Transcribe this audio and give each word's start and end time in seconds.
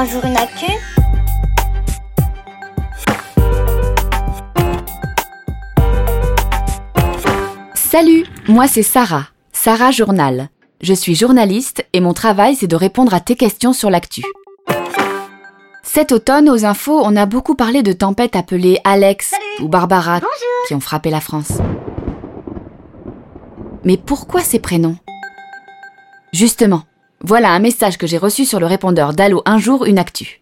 Un 0.00 0.04
jour 0.04 0.24
une 0.24 0.36
actu 0.36 0.70
Salut, 7.74 8.24
moi 8.46 8.68
c'est 8.68 8.84
Sarah, 8.84 9.26
Sarah 9.52 9.90
Journal. 9.90 10.50
Je 10.80 10.94
suis 10.94 11.16
journaliste 11.16 11.84
et 11.92 11.98
mon 11.98 12.12
travail 12.12 12.54
c'est 12.54 12.68
de 12.68 12.76
répondre 12.76 13.12
à 13.12 13.18
tes 13.18 13.34
questions 13.34 13.72
sur 13.72 13.90
l'actu. 13.90 14.22
Cet 15.82 16.12
automne, 16.12 16.48
aux 16.48 16.64
infos, 16.64 17.02
on 17.04 17.16
a 17.16 17.26
beaucoup 17.26 17.56
parlé 17.56 17.82
de 17.82 17.92
tempêtes 17.92 18.36
appelées 18.36 18.78
Alex 18.84 19.34
ou 19.60 19.66
Barbara 19.66 20.20
qui 20.68 20.76
ont 20.76 20.80
frappé 20.80 21.10
la 21.10 21.20
France. 21.20 21.54
Mais 23.82 23.96
pourquoi 23.96 24.42
ces 24.42 24.60
prénoms? 24.60 24.96
Justement, 26.32 26.82
voilà 27.20 27.50
un 27.50 27.58
message 27.58 27.98
que 27.98 28.06
j'ai 28.06 28.18
reçu 28.18 28.44
sur 28.44 28.60
le 28.60 28.66
répondeur 28.66 29.12
d'Allo 29.12 29.42
un 29.44 29.58
jour 29.58 29.84
une 29.84 29.98
actu. 29.98 30.40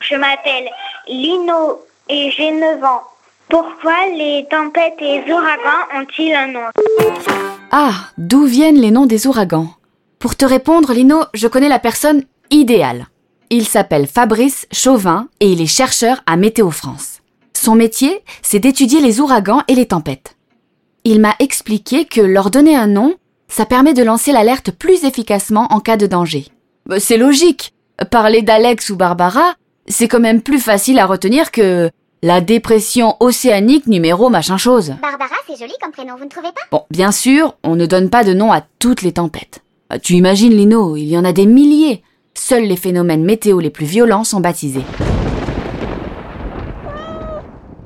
Je 0.00 0.14
m'appelle 0.16 0.68
Lino 1.08 1.80
et 2.08 2.30
j'ai 2.30 2.50
9 2.50 2.82
ans. 2.84 3.02
Pourquoi 3.48 4.06
les 4.16 4.46
tempêtes 4.50 4.96
et 5.00 5.22
les 5.22 5.32
ouragans 5.32 5.86
ont-ils 5.94 6.34
un 6.34 6.48
nom? 6.48 6.66
Ah, 7.70 7.94
d'où 8.18 8.44
viennent 8.44 8.80
les 8.80 8.90
noms 8.90 9.06
des 9.06 9.26
ouragans? 9.26 9.68
Pour 10.18 10.36
te 10.36 10.44
répondre, 10.44 10.92
Lino, 10.92 11.24
je 11.34 11.48
connais 11.48 11.68
la 11.68 11.78
personne 11.78 12.24
idéale. 12.50 13.06
Il 13.50 13.66
s'appelle 13.66 14.06
Fabrice 14.06 14.66
Chauvin 14.72 15.28
et 15.40 15.50
il 15.50 15.62
est 15.62 15.66
chercheur 15.66 16.20
à 16.26 16.36
Météo 16.36 16.70
France. 16.70 17.20
Son 17.54 17.74
métier, 17.74 18.22
c'est 18.42 18.60
d'étudier 18.60 19.00
les 19.00 19.20
ouragans 19.20 19.62
et 19.68 19.74
les 19.74 19.86
tempêtes. 19.86 20.36
Il 21.04 21.20
m'a 21.20 21.34
expliqué 21.38 22.04
que 22.04 22.20
leur 22.20 22.50
donner 22.50 22.76
un 22.76 22.86
nom, 22.86 23.14
ça 23.48 23.66
permet 23.66 23.94
de 23.94 24.02
lancer 24.02 24.32
l'alerte 24.32 24.70
plus 24.70 25.04
efficacement 25.04 25.66
en 25.70 25.80
cas 25.80 25.96
de 25.96 26.06
danger. 26.06 26.46
Bah, 26.86 27.00
C'est 27.00 27.16
logique. 27.16 27.72
Parler 28.10 28.42
d'Alex 28.42 28.90
ou 28.90 28.96
Barbara, 28.96 29.54
c'est 29.88 30.06
quand 30.06 30.20
même 30.20 30.40
plus 30.42 30.60
facile 30.60 30.98
à 31.00 31.06
retenir 31.06 31.50
que 31.50 31.90
la 32.22 32.40
dépression 32.40 33.16
océanique 33.20 33.86
numéro 33.86 34.28
machin 34.28 34.56
chose. 34.56 34.94
Barbara, 35.02 35.34
c'est 35.48 35.56
joli 35.58 35.72
comme 35.82 35.90
prénom, 35.92 36.14
vous 36.16 36.24
ne 36.24 36.28
trouvez 36.30 36.48
pas? 36.52 36.60
Bon, 36.70 36.84
bien 36.90 37.10
sûr, 37.10 37.56
on 37.64 37.74
ne 37.74 37.86
donne 37.86 38.10
pas 38.10 38.22
de 38.24 38.34
nom 38.34 38.52
à 38.52 38.62
toutes 38.78 39.02
les 39.02 39.12
tempêtes. 39.12 39.62
Ah, 39.90 39.98
Tu 39.98 40.14
imagines, 40.14 40.52
Lino, 40.52 40.96
il 40.96 41.06
y 41.08 41.16
en 41.18 41.24
a 41.24 41.32
des 41.32 41.46
milliers. 41.46 42.02
Seuls 42.34 42.64
les 42.66 42.76
phénomènes 42.76 43.24
météo 43.24 43.58
les 43.58 43.70
plus 43.70 43.86
violents 43.86 44.22
sont 44.24 44.40
baptisés. 44.40 44.84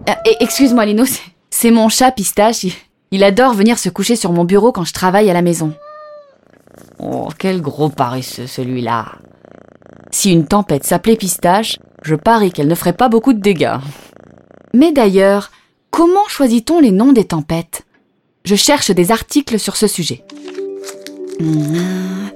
Ah, 0.07 0.19
Excuse-moi, 0.41 0.85
Lino, 0.87 1.05
c'est- 1.07 1.21
c'est 1.51 1.71
mon 1.71 1.89
chat 1.89 2.11
Pistache. 2.11 2.67
Il, 3.13 3.23
adore 3.25 3.55
venir 3.55 3.79
se 3.79 3.89
coucher 3.89 4.17
sur 4.17 4.33
mon 4.33 4.45
bureau 4.45 4.73
quand 4.73 4.85
je 4.85 4.93
travaille 4.93 5.31
à 5.31 5.35
la 5.35 5.43
maison. 5.43 5.73
Oh, 6.99 7.29
quel 7.39 7.61
gros 7.61 7.89
paresseux 7.89 8.47
celui-là. 8.47 9.13
Si 10.11 10.33
une 10.33 10.47
tempête 10.47 10.85
s'appelait 10.85 11.17
Pistache, 11.17 11.79
je 12.03 12.15
parie 12.15 12.53
qu'elle 12.53 12.69
ne 12.69 12.75
ferait 12.75 12.93
pas 12.93 13.09
beaucoup 13.09 13.33
de 13.33 13.41
dégâts. 13.41 13.79
Mais 14.75 14.93
d'ailleurs, 14.93 15.51
comment 15.91 16.27
choisit-on 16.29 16.81
les 16.81 16.91
noms 16.91 17.13
des 17.13 17.25
tempêtes? 17.25 17.85
Je 18.45 18.57
cherche 18.57 18.91
des 18.91 19.13
articles 19.13 19.59
sur 19.59 19.77
ce 19.77 19.87
sujet. 19.87 20.25
Euh, 21.41 22.29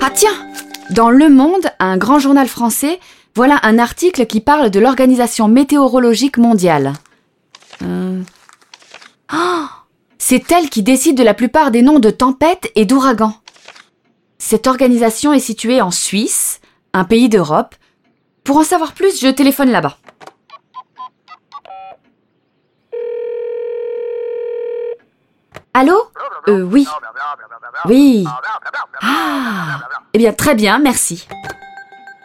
Ah 0.00 0.10
tiens 0.14 0.46
Dans 0.90 1.10
Le 1.10 1.28
Monde, 1.28 1.68
un 1.78 1.96
grand 1.96 2.18
journal 2.18 2.48
français, 2.48 2.98
voilà 3.34 3.60
un 3.62 3.78
article 3.78 4.26
qui 4.26 4.40
parle 4.40 4.70
de 4.70 4.80
l'Organisation 4.80 5.48
météorologique 5.48 6.38
mondiale. 6.38 6.94
Euh, 7.82 8.20
ah, 9.28 9.84
C'est 10.18 10.50
elle 10.52 10.70
qui 10.70 10.82
décide 10.82 11.16
de 11.16 11.22
la 11.22 11.34
plupart 11.34 11.70
des 11.70 11.82
noms 11.82 11.98
de 11.98 12.10
tempêtes 12.10 12.70
et 12.74 12.84
d'ouragans. 12.84 13.34
Cette 14.38 14.66
organisation 14.66 15.32
est 15.32 15.40
située 15.40 15.80
en 15.80 15.90
Suisse, 15.90 16.60
un 16.92 17.04
pays 17.04 17.28
d'Europe. 17.28 17.74
Pour 18.44 18.56
en 18.56 18.64
savoir 18.64 18.92
plus, 18.92 19.20
je 19.20 19.28
téléphone 19.28 19.70
là-bas. 19.70 19.98
Allô? 25.74 26.10
Euh, 26.48 26.62
oui. 26.62 26.86
Oui. 27.84 28.24
Ah 29.02 29.80
Eh 30.12 30.18
bien, 30.18 30.32
très 30.32 30.54
bien, 30.54 30.78
merci. 30.78 31.28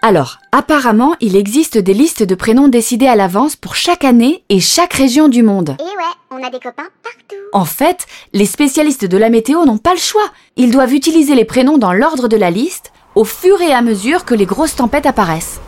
Alors, 0.05 0.39
apparemment, 0.51 1.15
il 1.21 1.37
existe 1.37 1.77
des 1.77 1.93
listes 1.93 2.23
de 2.23 2.35
prénoms 2.35 2.67
décidées 2.67 3.07
à 3.07 3.15
l'avance 3.15 3.55
pour 3.55 3.73
chaque 3.73 4.03
année 4.03 4.43
et 4.49 4.59
chaque 4.59 4.91
région 4.91 5.29
du 5.29 5.43
monde. 5.43 5.77
Et 5.79 5.83
ouais, 5.83 6.13
on 6.29 6.43
a 6.43 6.49
des 6.49 6.59
copains 6.59 6.89
partout. 7.01 7.41
En 7.53 7.63
fait, 7.63 8.05
les 8.33 8.45
spécialistes 8.45 9.05
de 9.05 9.17
la 9.17 9.29
météo 9.29 9.63
n'ont 9.63 9.77
pas 9.77 9.93
le 9.93 9.99
choix. 9.99 10.29
Ils 10.57 10.71
doivent 10.71 10.93
utiliser 10.93 11.35
les 11.35 11.45
prénoms 11.45 11.77
dans 11.77 11.93
l'ordre 11.93 12.27
de 12.27 12.35
la 12.35 12.51
liste 12.51 12.91
au 13.15 13.23
fur 13.23 13.61
et 13.61 13.71
à 13.71 13.81
mesure 13.81 14.25
que 14.25 14.33
les 14.33 14.45
grosses 14.45 14.75
tempêtes 14.75 15.05
apparaissent. 15.05 15.61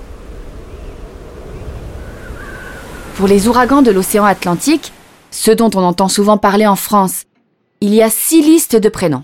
Pour 3.16 3.29
les 3.29 3.47
ouragans 3.47 3.84
de 3.84 3.91
l'océan 3.91 4.25
Atlantique, 4.25 4.91
ceux 5.31 5.56
dont 5.56 5.72
on 5.75 5.84
entend 5.84 6.09
souvent 6.09 6.38
parler 6.38 6.67
en 6.67 6.75
France, 6.75 7.23
il 7.79 7.94
y 7.94 8.02
a 8.02 8.09
six 8.09 8.41
listes 8.41 8.75
de 8.75 8.90
prénoms. 8.90 9.23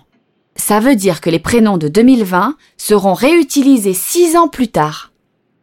Ça 0.63 0.79
veut 0.79 0.95
dire 0.95 1.21
que 1.21 1.31
les 1.31 1.39
prénoms 1.39 1.79
de 1.79 1.87
2020 1.87 2.55
seront 2.77 3.15
réutilisés 3.15 3.95
six 3.95 4.37
ans 4.37 4.47
plus 4.47 4.67
tard, 4.67 5.11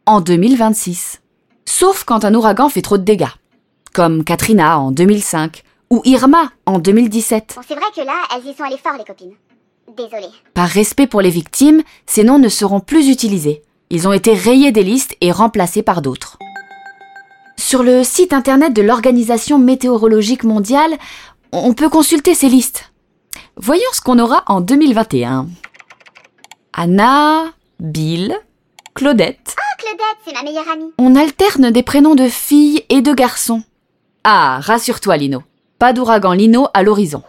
en 0.05 0.19
2026. 0.19 1.21
Sauf 1.63 2.03
quand 2.03 2.25
un 2.25 2.33
ouragan 2.35 2.67
fait 2.67 2.81
trop 2.81 2.97
de 2.97 3.03
dégâts, 3.03 3.33
comme 3.93 4.25
Katrina 4.25 4.77
en 4.77 4.91
2005 4.91 5.63
ou 5.89 6.01
Irma 6.03 6.51
en 6.65 6.79
2017. 6.79 7.53
Bon, 7.55 7.61
c'est 7.65 7.75
vrai 7.75 7.85
que 7.95 8.01
là, 8.01 8.13
elles 8.35 8.51
y 8.51 8.53
sont 8.53 8.63
allées 8.63 8.77
fort, 8.77 8.97
les 8.97 9.05
copines. 9.05 9.35
Désolée. 9.95 10.33
Par 10.53 10.67
respect 10.67 11.07
pour 11.07 11.21
les 11.21 11.29
victimes, 11.29 11.81
ces 12.05 12.25
noms 12.25 12.37
ne 12.37 12.49
seront 12.49 12.81
plus 12.81 13.07
utilisés. 13.07 13.61
Ils 13.89 14.05
ont 14.05 14.13
été 14.13 14.33
rayés 14.33 14.73
des 14.73 14.83
listes 14.83 15.15
et 15.21 15.31
remplacés 15.31 15.81
par 15.81 16.01
d'autres. 16.01 16.37
Sur 17.55 17.83
le 17.83 18.03
site 18.03 18.33
internet 18.33 18.73
de 18.73 18.81
l'Organisation 18.81 19.59
météorologique 19.59 20.43
mondiale, 20.43 20.97
on 21.53 21.73
peut 21.73 21.89
consulter 21.89 22.35
ces 22.35 22.49
listes. 22.49 22.88
Voyons 23.61 23.91
ce 23.91 23.99
qu'on 23.99 24.19
aura 24.19 24.43
en 24.47 24.61
2021. 24.61 25.47
Anna, 26.71 27.43
Bill, 27.81 28.33
Claudette. 28.95 29.53
Ah, 29.57 29.75
Claudette, 29.77 30.17
c'est 30.25 30.33
ma 30.33 30.43
meilleure 30.43 30.69
amie. 30.69 30.93
On 30.97 31.13
alterne 31.17 31.69
des 31.69 31.83
prénoms 31.83 32.15
de 32.15 32.29
filles 32.29 32.85
et 32.87 33.01
de 33.01 33.13
garçons. 33.13 33.61
Ah, 34.23 34.61
rassure-toi, 34.61 35.17
Lino. 35.17 35.43
Pas 35.77 35.91
d'ouragan 35.91 36.31
Lino 36.31 36.67
à 36.73 36.83
l'horizon. 36.83 37.21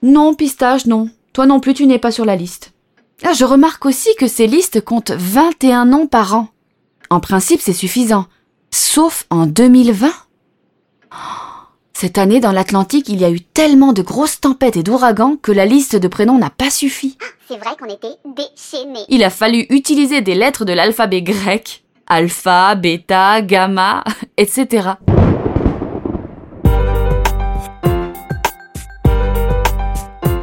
Non, 0.00 0.34
Pistache, 0.34 0.86
non. 0.86 1.10
Toi 1.32 1.46
non 1.46 1.58
plus, 1.58 1.74
tu 1.74 1.88
n'es 1.88 1.98
pas 1.98 2.12
sur 2.12 2.24
la 2.24 2.36
liste. 2.36 2.72
Ah, 3.24 3.32
je 3.32 3.44
remarque 3.44 3.84
aussi 3.84 4.14
que 4.14 4.28
ces 4.28 4.46
listes 4.46 4.80
comptent 4.80 5.10
21 5.10 5.86
noms 5.86 6.06
par 6.06 6.36
an. 6.36 6.48
En 7.10 7.18
principe, 7.18 7.60
c'est 7.60 7.72
suffisant. 7.72 8.26
Sauf 8.70 9.26
en 9.30 9.46
2020. 9.46 10.08
Oh, 11.12 11.16
Cette 11.98 12.18
année, 12.18 12.40
dans 12.40 12.52
l'Atlantique, 12.52 13.08
il 13.08 13.18
y 13.18 13.24
a 13.24 13.30
eu 13.30 13.40
tellement 13.40 13.94
de 13.94 14.02
grosses 14.02 14.38
tempêtes 14.38 14.76
et 14.76 14.82
d'ouragans 14.82 15.38
que 15.40 15.50
la 15.50 15.64
liste 15.64 15.96
de 15.96 16.08
prénoms 16.08 16.36
n'a 16.36 16.50
pas 16.50 16.68
suffi. 16.68 17.16
C'est 17.48 17.56
vrai 17.56 17.70
qu'on 17.80 17.86
était 17.86 18.18
déchaînés. 18.26 19.06
Il 19.08 19.24
a 19.24 19.30
fallu 19.30 19.64
utiliser 19.70 20.20
des 20.20 20.34
lettres 20.34 20.66
de 20.66 20.74
l'alphabet 20.74 21.22
grec. 21.22 21.84
Alpha, 22.06 22.74
bêta, 22.74 23.40
gamma, 23.40 24.04
etc. 24.36 24.90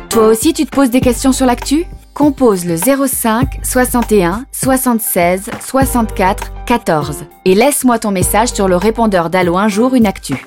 Toi 0.09 0.28
aussi, 0.30 0.53
tu 0.53 0.66
te 0.66 0.75
poses 0.75 0.90
des 0.90 1.02
questions 1.02 1.34
sur 1.34 1.46
l'actu? 1.46 1.86
Compose 2.16 2.66
le 2.66 2.78
05 2.78 3.59
61 3.63 4.46
76 4.52 5.52
64 5.63 6.52
14 6.66 7.25
et 7.46 7.56
laisse-moi 7.56 8.00
ton 8.00 8.12
message 8.12 8.50
sur 8.50 8.68
le 8.68 8.75
répondeur 8.75 9.30
d'Allo 9.30 9.58
un 9.58 9.68
jour 9.68 9.94
une 9.96 10.08
actu. 10.08 10.46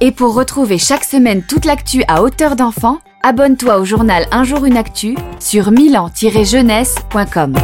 Et 0.00 0.12
pour 0.12 0.34
retrouver 0.34 0.78
chaque 0.78 1.04
semaine 1.04 1.42
toute 1.42 1.64
l'actu 1.64 2.04
à 2.06 2.22
hauteur 2.22 2.54
d'enfant, 2.54 2.98
abonne-toi 3.22 3.78
au 3.78 3.84
journal 3.84 4.26
Un 4.30 4.44
jour 4.44 4.64
une 4.64 4.76
actu 4.76 5.16
sur 5.40 5.72
milan-jeunesse.com. 5.72 7.54